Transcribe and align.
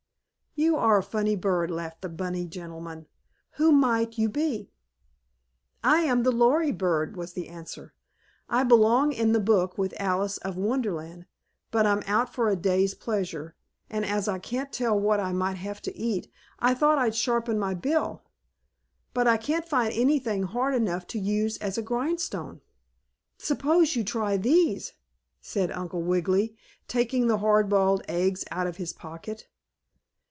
"You 0.53 0.75
are 0.75 0.97
a 0.97 1.03
funny 1.03 1.37
bird," 1.37 1.71
laughed 1.71 2.01
the 2.01 2.09
bunny 2.09 2.45
gentleman. 2.45 3.07
"Who 3.51 3.71
might 3.71 4.17
you 4.17 4.27
be?" 4.27 4.69
"I 5.81 6.01
am 6.01 6.23
the 6.23 6.31
Lory 6.31 6.73
bird," 6.73 7.15
was 7.15 7.31
the 7.31 7.47
answer. 7.47 7.93
"I 8.49 8.63
belong 8.65 9.13
in 9.13 9.31
the 9.31 9.39
book 9.39 9.77
with 9.77 9.97
Alice 9.99 10.37
of 10.39 10.57
Wonderland, 10.57 11.25
but 11.71 11.85
I'm 11.87 12.03
out 12.05 12.33
for 12.33 12.49
a 12.49 12.57
day's 12.57 12.93
pleasure, 12.93 13.55
and, 13.89 14.03
as 14.05 14.27
I 14.27 14.39
can't 14.39 14.73
tell 14.73 14.99
what 14.99 15.21
I 15.21 15.31
might 15.31 15.55
have 15.55 15.81
to 15.83 15.95
eat, 15.97 16.29
I 16.59 16.73
thought 16.73 16.97
I'd 16.99 17.15
sharpen 17.15 17.57
my 17.57 17.73
bill. 17.73 18.23
But 19.13 19.27
I 19.29 19.37
can't 19.37 19.65
find 19.67 19.93
anything 19.93 20.43
hard 20.43 20.75
enough 20.75 21.07
to 21.07 21.19
use 21.19 21.57
as 21.59 21.77
a 21.77 21.81
grindstone." 21.81 22.59
"Suppose 23.37 23.95
you 23.95 24.03
try 24.03 24.35
these," 24.35 24.91
said 25.39 25.71
Uncle 25.71 26.01
Wiggily, 26.03 26.57
taking 26.89 27.27
the 27.27 27.37
hard 27.37 27.69
boiled 27.69 28.03
eggs 28.09 28.43
out 28.51 28.67
of 28.67 28.75
his 28.75 28.91
pocket. 28.91 29.47